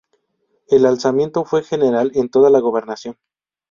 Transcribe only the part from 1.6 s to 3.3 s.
general en toda la Gobernación.